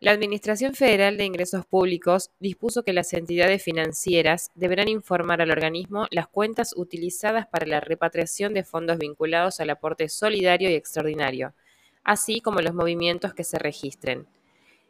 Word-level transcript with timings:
La 0.00 0.12
Administración 0.12 0.76
Federal 0.76 1.16
de 1.16 1.24
Ingresos 1.24 1.66
Públicos 1.66 2.30
dispuso 2.38 2.84
que 2.84 2.92
las 2.92 3.12
entidades 3.14 3.64
financieras 3.64 4.52
deberán 4.54 4.86
informar 4.86 5.42
al 5.42 5.50
organismo 5.50 6.06
las 6.12 6.28
cuentas 6.28 6.72
utilizadas 6.76 7.48
para 7.48 7.66
la 7.66 7.80
repatriación 7.80 8.54
de 8.54 8.62
fondos 8.62 8.98
vinculados 8.98 9.58
al 9.58 9.70
aporte 9.70 10.08
solidario 10.08 10.70
y 10.70 10.74
extraordinario, 10.74 11.52
así 12.04 12.40
como 12.40 12.60
los 12.60 12.74
movimientos 12.74 13.34
que 13.34 13.42
se 13.42 13.58
registren. 13.58 14.28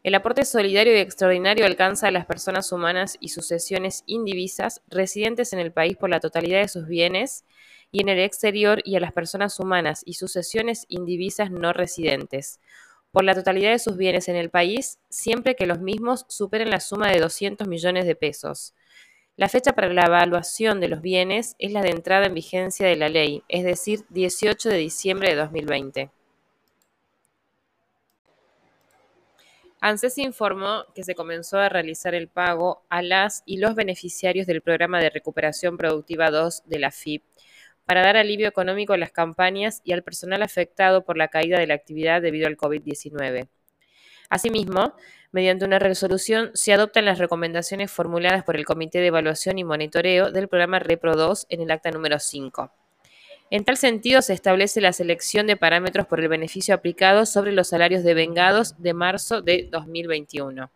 El 0.02 0.14
aporte 0.14 0.44
solidario 0.44 0.94
y 0.94 1.00
extraordinario 1.00 1.64
alcanza 1.64 2.08
a 2.08 2.12
las 2.12 2.26
personas 2.26 2.70
humanas 2.70 3.16
y 3.18 3.30
sucesiones 3.30 4.04
indivisas 4.04 4.82
residentes 4.88 5.54
en 5.54 5.58
el 5.58 5.72
país 5.72 5.96
por 5.96 6.10
la 6.10 6.20
totalidad 6.20 6.60
de 6.60 6.68
sus 6.68 6.86
bienes 6.86 7.46
y 7.90 8.02
en 8.02 8.10
el 8.10 8.18
exterior 8.18 8.82
y 8.84 8.96
a 8.96 9.00
las 9.00 9.12
personas 9.12 9.58
humanas 9.58 10.02
y 10.04 10.14
sucesiones 10.14 10.84
indivisas 10.90 11.50
no 11.50 11.72
residentes 11.72 12.60
por 13.10 13.24
la 13.24 13.34
totalidad 13.34 13.70
de 13.70 13.78
sus 13.78 13.96
bienes 13.96 14.28
en 14.28 14.36
el 14.36 14.50
país, 14.50 14.98
siempre 15.08 15.56
que 15.56 15.66
los 15.66 15.80
mismos 15.80 16.26
superen 16.28 16.70
la 16.70 16.80
suma 16.80 17.10
de 17.10 17.20
200 17.20 17.66
millones 17.66 18.06
de 18.06 18.14
pesos. 18.14 18.74
La 19.36 19.48
fecha 19.48 19.72
para 19.72 19.92
la 19.92 20.06
evaluación 20.06 20.80
de 20.80 20.88
los 20.88 21.00
bienes 21.00 21.54
es 21.58 21.72
la 21.72 21.80
de 21.80 21.90
entrada 21.90 22.26
en 22.26 22.34
vigencia 22.34 22.86
de 22.86 22.96
la 22.96 23.08
ley, 23.08 23.42
es 23.48 23.64
decir, 23.64 24.04
18 24.10 24.68
de 24.68 24.76
diciembre 24.76 25.30
de 25.30 25.36
2020. 25.36 26.10
ANSES 29.80 30.18
informó 30.18 30.84
que 30.92 31.04
se 31.04 31.14
comenzó 31.14 31.58
a 31.58 31.68
realizar 31.68 32.16
el 32.16 32.26
pago 32.26 32.82
a 32.88 33.00
las 33.00 33.44
y 33.46 33.58
los 33.58 33.76
beneficiarios 33.76 34.48
del 34.48 34.60
Programa 34.60 34.98
de 34.98 35.10
Recuperación 35.10 35.76
Productiva 35.76 36.32
2 36.32 36.64
de 36.66 36.78
la 36.80 36.90
FIP 36.90 37.22
para 37.88 38.02
dar 38.02 38.18
alivio 38.18 38.46
económico 38.46 38.92
a 38.92 38.98
las 38.98 39.12
campañas 39.12 39.80
y 39.82 39.92
al 39.92 40.02
personal 40.02 40.42
afectado 40.42 41.06
por 41.06 41.16
la 41.16 41.28
caída 41.28 41.58
de 41.58 41.66
la 41.66 41.72
actividad 41.72 42.20
debido 42.20 42.46
al 42.46 42.58
COVID-19. 42.58 43.48
Asimismo, 44.28 44.92
mediante 45.32 45.64
una 45.64 45.78
resolución 45.78 46.50
se 46.52 46.74
adoptan 46.74 47.06
las 47.06 47.18
recomendaciones 47.18 47.90
formuladas 47.90 48.44
por 48.44 48.56
el 48.56 48.66
Comité 48.66 48.98
de 48.98 49.06
Evaluación 49.06 49.56
y 49.56 49.64
Monitoreo 49.64 50.30
del 50.30 50.48
programa 50.48 50.80
REPRO 50.80 51.16
2 51.16 51.46
en 51.48 51.62
el 51.62 51.70
acta 51.70 51.90
número 51.90 52.18
5. 52.18 52.70
En 53.48 53.64
tal 53.64 53.78
sentido, 53.78 54.20
se 54.20 54.34
establece 54.34 54.82
la 54.82 54.92
selección 54.92 55.46
de 55.46 55.56
parámetros 55.56 56.06
por 56.06 56.20
el 56.20 56.28
beneficio 56.28 56.74
aplicado 56.74 57.24
sobre 57.24 57.52
los 57.52 57.68
salarios 57.68 58.04
devengados 58.04 58.74
de 58.76 58.92
marzo 58.92 59.40
de 59.40 59.66
2021. 59.72 60.70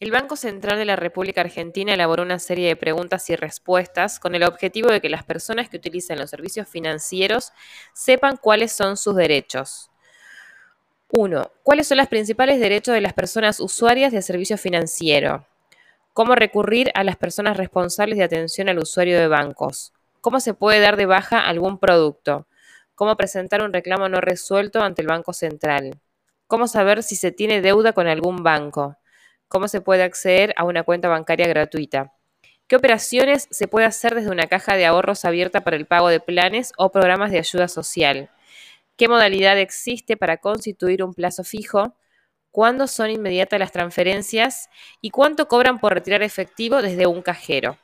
El 0.00 0.12
Banco 0.12 0.36
Central 0.36 0.78
de 0.78 0.84
la 0.84 0.94
República 0.94 1.40
Argentina 1.40 1.92
elaboró 1.92 2.22
una 2.22 2.38
serie 2.38 2.68
de 2.68 2.76
preguntas 2.76 3.28
y 3.30 3.34
respuestas 3.34 4.20
con 4.20 4.36
el 4.36 4.44
objetivo 4.44 4.90
de 4.90 5.00
que 5.00 5.08
las 5.08 5.24
personas 5.24 5.68
que 5.68 5.76
utilizan 5.76 6.20
los 6.20 6.30
servicios 6.30 6.68
financieros 6.68 7.52
sepan 7.94 8.36
cuáles 8.36 8.70
son 8.70 8.96
sus 8.96 9.16
derechos. 9.16 9.90
1. 11.10 11.50
¿Cuáles 11.64 11.88
son 11.88 11.98
los 11.98 12.06
principales 12.06 12.60
derechos 12.60 12.94
de 12.94 13.00
las 13.00 13.12
personas 13.12 13.58
usuarias 13.58 14.12
de 14.12 14.22
servicio 14.22 14.56
financiero? 14.56 15.44
¿Cómo 16.12 16.36
recurrir 16.36 16.92
a 16.94 17.02
las 17.02 17.16
personas 17.16 17.56
responsables 17.56 18.18
de 18.18 18.24
atención 18.24 18.68
al 18.68 18.78
usuario 18.78 19.18
de 19.18 19.26
bancos? 19.26 19.92
¿Cómo 20.20 20.38
se 20.38 20.54
puede 20.54 20.78
dar 20.78 20.96
de 20.96 21.06
baja 21.06 21.48
algún 21.48 21.76
producto? 21.76 22.46
¿Cómo 22.94 23.16
presentar 23.16 23.62
un 23.62 23.72
reclamo 23.72 24.08
no 24.08 24.20
resuelto 24.20 24.80
ante 24.80 25.02
el 25.02 25.08
Banco 25.08 25.32
Central? 25.32 25.98
¿Cómo 26.46 26.68
saber 26.68 27.02
si 27.02 27.16
se 27.16 27.32
tiene 27.32 27.60
deuda 27.60 27.94
con 27.94 28.06
algún 28.06 28.44
banco? 28.44 28.96
Cómo 29.48 29.68
se 29.68 29.80
puede 29.80 30.02
acceder 30.02 30.54
a 30.56 30.64
una 30.64 30.82
cuenta 30.82 31.08
bancaria 31.08 31.48
gratuita. 31.48 32.12
¿Qué 32.68 32.76
operaciones 32.76 33.48
se 33.50 33.66
puede 33.66 33.86
hacer 33.86 34.14
desde 34.14 34.30
una 34.30 34.46
caja 34.46 34.76
de 34.76 34.84
ahorros 34.84 35.24
abierta 35.24 35.62
para 35.62 35.76
el 35.76 35.86
pago 35.86 36.08
de 36.08 36.20
planes 36.20 36.72
o 36.76 36.92
programas 36.92 37.30
de 37.30 37.38
ayuda 37.38 37.66
social? 37.66 38.30
¿Qué 38.96 39.08
modalidad 39.08 39.58
existe 39.58 40.16
para 40.16 40.36
constituir 40.36 41.02
un 41.02 41.14
plazo 41.14 41.44
fijo? 41.44 41.94
¿Cuándo 42.50 42.86
son 42.86 43.10
inmediatas 43.10 43.58
las 43.58 43.72
transferencias? 43.72 44.68
¿Y 45.00 45.10
cuánto 45.10 45.48
cobran 45.48 45.78
por 45.78 45.94
retirar 45.94 46.22
efectivo 46.22 46.82
desde 46.82 47.06
un 47.06 47.22
cajero? 47.22 47.78